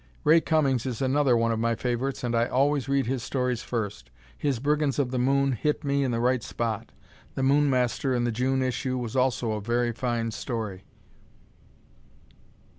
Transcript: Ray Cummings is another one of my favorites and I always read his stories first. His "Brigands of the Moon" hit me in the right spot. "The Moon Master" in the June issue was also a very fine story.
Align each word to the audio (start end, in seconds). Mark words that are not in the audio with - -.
Ray 0.23 0.41
Cummings 0.41 0.87
is 0.87 0.99
another 0.99 1.37
one 1.37 1.51
of 1.51 1.59
my 1.59 1.75
favorites 1.75 2.23
and 2.23 2.33
I 2.35 2.47
always 2.47 2.89
read 2.89 3.05
his 3.05 3.21
stories 3.21 3.61
first. 3.61 4.09
His 4.35 4.57
"Brigands 4.57 4.97
of 4.97 5.11
the 5.11 5.19
Moon" 5.19 5.51
hit 5.51 5.83
me 5.83 6.03
in 6.03 6.09
the 6.09 6.19
right 6.19 6.41
spot. 6.41 6.91
"The 7.35 7.43
Moon 7.43 7.69
Master" 7.69 8.15
in 8.15 8.23
the 8.23 8.31
June 8.31 8.63
issue 8.63 8.97
was 8.97 9.15
also 9.15 9.51
a 9.51 9.61
very 9.61 9.91
fine 9.91 10.31
story. 10.31 10.85